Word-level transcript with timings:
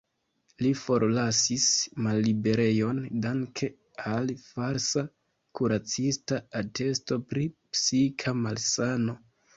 Li 0.65 0.69
forlasis 0.83 1.65
malliberejon 2.05 3.03
danke 3.25 3.69
al 4.13 4.33
falsa 4.47 5.03
kuracista 5.61 6.41
atesto 6.63 7.19
pri 7.35 7.47
psika 7.59 8.35
malsano. 8.43 9.21